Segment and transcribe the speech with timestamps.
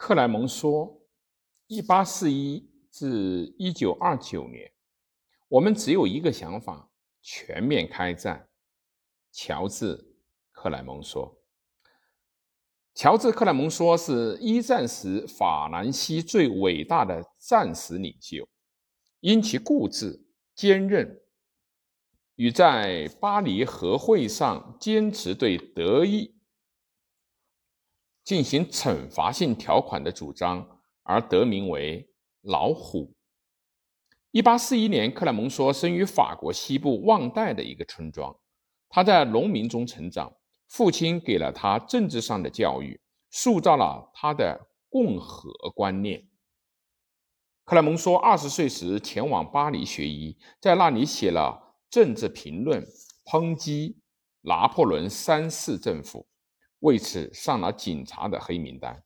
[0.00, 1.02] 克莱蒙梭，
[1.66, 4.72] 一八四一至一九二九年，
[5.46, 8.48] 我们只有一个想法：全面开战。
[9.30, 9.98] 乔治·
[10.52, 11.36] 克莱蒙梭。
[12.94, 18.48] 乔治·克莱蒙梭是一战时法兰西最伟大的战时领袖，
[19.20, 20.24] 因其固执、
[20.54, 21.20] 坚韧
[22.36, 26.39] 与在巴黎和会上坚持对德意。
[28.30, 30.64] 进行惩罚性条款的主张
[31.02, 32.08] 而得名为
[32.46, 33.12] “老虎”。
[34.30, 38.32] 一八四一年，克莱蒙梭生于法国西部旺代的一个村庄。
[38.88, 40.32] 他在农民中成长，
[40.68, 43.00] 父亲给了他政治上的教育，
[43.32, 46.28] 塑造了他的共和观念。
[47.64, 52.86] 克莱蒙梭二十岁时前往巴黎学医，在那里写了政治评论，
[53.24, 53.98] 抨击
[54.42, 56.29] 拿破仑三世政府。
[56.80, 59.02] 为此上了警察的黑名单。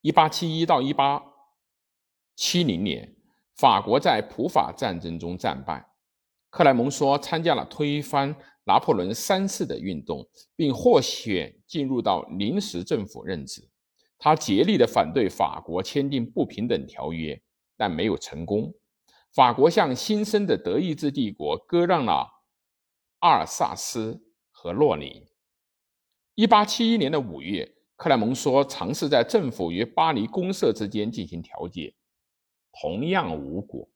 [0.00, 1.22] 一八七一到一八
[2.36, 3.16] 七零年，
[3.56, 5.90] 法国在普法战争中战败。
[6.50, 13.68] 克莱蒙梭参加了推翻拿破仑三世的运动，并获选进入到临时政府任职。
[14.18, 17.42] 他竭力的反对法国签订不平等条约，
[17.76, 18.72] 但没有成功。
[19.32, 22.28] 法国向新生的德意志帝国割让了
[23.18, 25.26] 阿尔萨斯和洛林。
[26.34, 31.94] 一八七一年的五月，克莱蒙梭尝试在政府与巴黎公社之间进行调解，
[32.80, 33.88] 同样无果。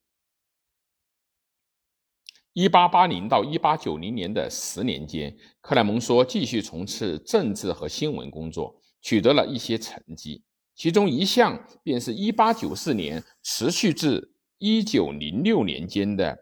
[2.53, 10.45] 一八八零到一八九零年的十年间，克莱蒙梭继续从事政治和新闻工作，取得了一些成绩。
[10.77, 16.39] 其中一项便是一八九四年持续至一九零六年间的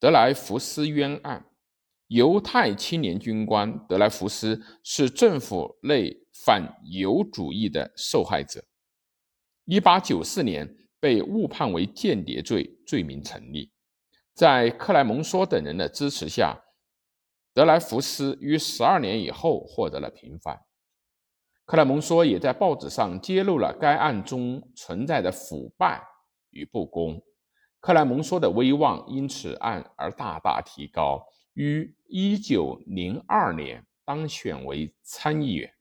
[0.00, 1.47] 德莱福斯冤案。
[2.08, 6.10] 犹太青年军官德莱福斯是政府内
[6.44, 8.64] 反犹主义的受害者。
[9.66, 13.70] 一八九四年被误判为间谍罪，罪名成立。
[14.32, 16.58] 在克莱蒙梭等人的支持下，
[17.52, 20.60] 德莱福斯于十二年以后获得了平反。
[21.66, 26.02] 克莱蒙梭也在报纸上揭露了该案中存在的腐败
[26.48, 27.20] 与不公，
[27.80, 31.26] 克莱蒙梭的威望因此案而大大提高。
[31.58, 35.74] 于一九零二年当选为参议员。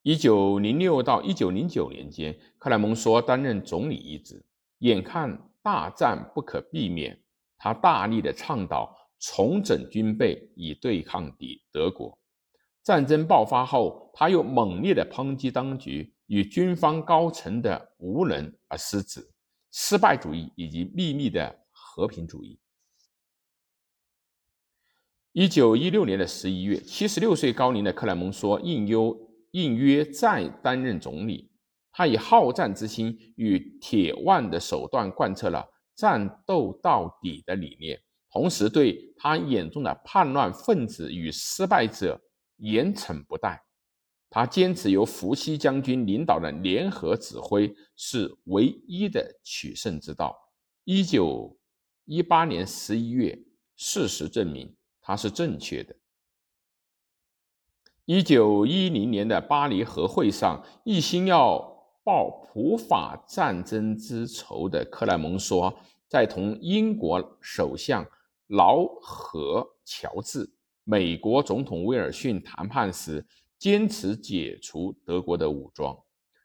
[0.00, 4.42] 一九零六到一九零九年间，克莱蒙梭担任总理一职。
[4.78, 7.22] 眼看大战不可避免，
[7.58, 12.18] 他大力的倡导重整军备以对抗敌德国。
[12.82, 19.20] 战争爆发后，他又猛烈的抨击当局与军方高层的无能而失职、
[19.72, 21.65] 失败主义以及秘密的。
[21.96, 22.60] 和平主义。
[25.32, 29.18] 一九一六年的十一月，七十六岁高龄的克莱蒙梭应优
[29.52, 31.50] 应约再担任总理。
[31.90, 37.98] 他以好战之心与铁腕的手段贯彻了战斗到底的理念，
[38.30, 42.20] 同时对他眼中的叛乱分子与失败者
[42.58, 43.64] 严惩不贷。
[44.28, 50.36] 他坚持由伏羲将军领导的联合指挥是唯一的取胜之道。
[50.84, 51.58] 一九
[52.06, 53.36] 一八年十一月，
[53.74, 55.94] 事实证明他是正确的。
[58.04, 61.58] 一九一零年的巴黎和会上，一心要
[62.04, 65.74] 报普法战争之仇的克莱蒙梭，
[66.06, 68.06] 在同英国首相
[68.46, 70.48] 劳合乔治、
[70.84, 73.26] 美国总统威尔逊谈判时，
[73.58, 75.98] 坚持解除德国的武装，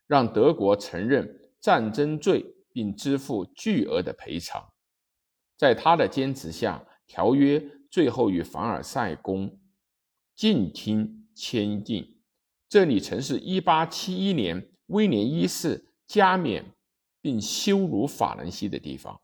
[0.08, 4.71] 让德国承认战争罪，并支付巨额的赔偿。
[5.62, 9.60] 在他的坚持下，条约最后与凡尔赛宫
[10.34, 12.18] 静听签订。
[12.68, 16.74] 这里曾是1871年威廉一世加冕
[17.22, 19.22] 并羞辱法兰西的地方。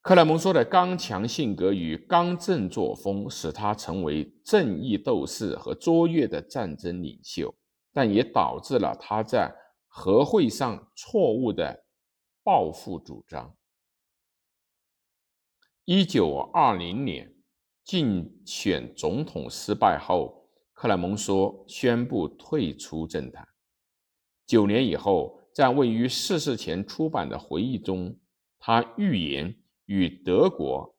[0.00, 7.52] 克莱蒙梭的刚强性格与刚正作风，使他成为正义斗士和卓越的战争领袖，
[7.92, 9.52] 但也导致了他在
[9.88, 11.84] 和会上错误的
[12.44, 13.52] 抱负主张。
[15.88, 17.32] 一九二零年
[17.84, 23.46] 竞选总统失败后，克莱蒙梭宣布退出政坛。
[24.44, 28.18] 九年以后，在位于逝世前出版的回忆中，
[28.58, 30.98] 他预言与德国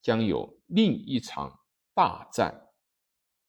[0.00, 1.58] 将有另一场
[1.92, 2.68] 大战，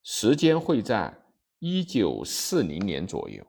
[0.01, 1.15] 时间会在
[1.59, 3.45] 一九四零年左右。